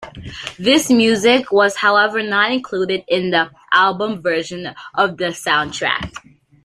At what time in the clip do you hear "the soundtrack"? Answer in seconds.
5.17-6.11